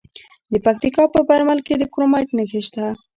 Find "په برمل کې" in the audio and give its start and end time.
1.13-1.73